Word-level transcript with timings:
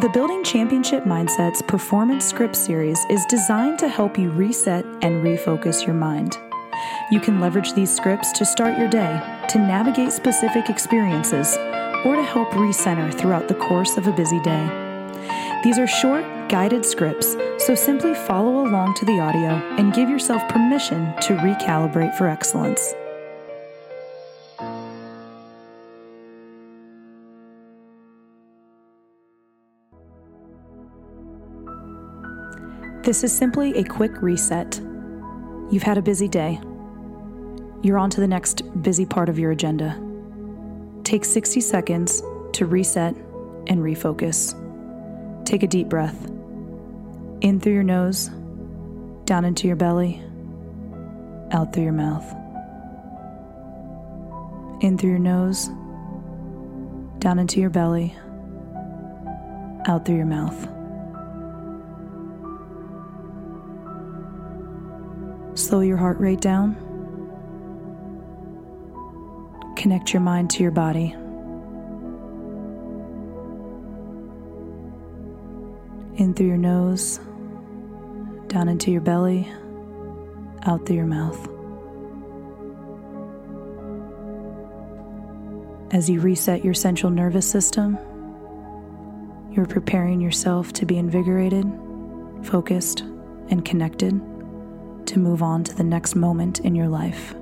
The 0.00 0.08
Building 0.08 0.42
Championship 0.42 1.04
Mindsets 1.04 1.66
Performance 1.68 2.24
Script 2.24 2.56
Series 2.56 2.98
is 3.10 3.22
designed 3.26 3.78
to 3.80 3.88
help 3.88 4.18
you 4.18 4.30
reset 4.30 4.86
and 5.02 5.22
refocus 5.22 5.84
your 5.84 5.94
mind. 5.94 6.38
You 7.10 7.20
can 7.20 7.38
leverage 7.38 7.74
these 7.74 7.94
scripts 7.94 8.32
to 8.32 8.46
start 8.46 8.78
your 8.78 8.88
day, 8.88 9.20
to 9.50 9.58
navigate 9.58 10.12
specific 10.12 10.70
experiences, 10.70 11.54
or 12.06 12.16
to 12.16 12.22
help 12.22 12.48
recenter 12.52 13.12
throughout 13.12 13.46
the 13.46 13.56
course 13.56 13.98
of 13.98 14.06
a 14.06 14.12
busy 14.12 14.40
day. 14.40 15.60
These 15.62 15.78
are 15.78 15.86
short, 15.86 16.24
guided 16.48 16.86
scripts, 16.86 17.36
so 17.58 17.74
simply 17.74 18.14
follow 18.14 18.66
along 18.66 18.94
to 18.94 19.04
the 19.04 19.20
audio 19.20 19.50
and 19.76 19.92
give 19.92 20.08
yourself 20.08 20.48
permission 20.48 21.12
to 21.20 21.36
recalibrate 21.36 22.16
for 22.16 22.26
excellence. 22.26 22.94
This 33.02 33.24
is 33.24 33.32
simply 33.32 33.74
a 33.78 33.84
quick 33.84 34.20
reset. 34.20 34.78
You've 35.70 35.82
had 35.82 35.96
a 35.96 36.02
busy 36.02 36.28
day. 36.28 36.60
You're 37.80 37.96
on 37.96 38.10
to 38.10 38.20
the 38.20 38.28
next 38.28 38.62
busy 38.82 39.06
part 39.06 39.30
of 39.30 39.38
your 39.38 39.52
agenda. 39.52 39.98
Take 41.02 41.24
60 41.24 41.62
seconds 41.62 42.22
to 42.52 42.66
reset 42.66 43.14
and 43.68 43.80
refocus. 43.80 44.54
Take 45.46 45.62
a 45.62 45.66
deep 45.66 45.88
breath. 45.88 46.26
In 47.40 47.58
through 47.58 47.72
your 47.72 47.82
nose, 47.84 48.28
down 49.24 49.46
into 49.46 49.66
your 49.66 49.76
belly, 49.76 50.22
out 51.52 51.72
through 51.72 51.84
your 51.84 51.92
mouth. 51.92 52.30
In 54.82 54.98
through 54.98 55.10
your 55.10 55.18
nose, 55.18 55.68
down 57.18 57.38
into 57.38 57.60
your 57.60 57.70
belly, 57.70 58.14
out 59.86 60.04
through 60.04 60.16
your 60.16 60.26
mouth. 60.26 60.79
Slow 65.54 65.80
your 65.80 65.96
heart 65.96 66.18
rate 66.20 66.40
down. 66.40 66.76
Connect 69.76 70.12
your 70.12 70.22
mind 70.22 70.50
to 70.50 70.62
your 70.62 70.70
body. 70.70 71.14
In 76.16 76.34
through 76.34 76.46
your 76.46 76.56
nose, 76.56 77.18
down 78.46 78.68
into 78.68 78.90
your 78.90 79.00
belly, 79.00 79.50
out 80.62 80.86
through 80.86 80.96
your 80.96 81.06
mouth. 81.06 81.48
As 85.92 86.08
you 86.08 86.20
reset 86.20 86.64
your 86.64 86.74
central 86.74 87.10
nervous 87.10 87.48
system, 87.48 87.98
you're 89.50 89.66
preparing 89.66 90.20
yourself 90.20 90.72
to 90.74 90.86
be 90.86 90.98
invigorated, 90.98 91.66
focused, 92.42 93.00
and 93.48 93.64
connected 93.64 94.20
to 95.10 95.18
move 95.18 95.42
on 95.42 95.64
to 95.64 95.74
the 95.74 95.82
next 95.82 96.14
moment 96.14 96.60
in 96.60 96.76
your 96.76 96.86
life. 96.86 97.34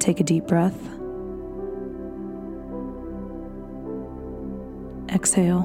Take 0.00 0.18
a 0.18 0.24
deep 0.24 0.46
breath. 0.46 0.76
Exhale. 5.08 5.62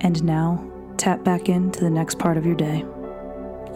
And 0.00 0.24
now 0.24 0.64
tap 0.96 1.22
back 1.22 1.50
into 1.50 1.80
the 1.80 1.90
next 1.90 2.18
part 2.18 2.38
of 2.38 2.46
your 2.46 2.54
day. 2.54 2.78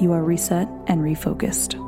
You 0.01 0.13
are 0.13 0.25
reset 0.25 0.67
and 0.87 1.03
refocused. 1.03 1.82